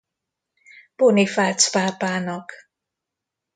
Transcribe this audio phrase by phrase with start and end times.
[0.95, 2.53] Bonifác pápának.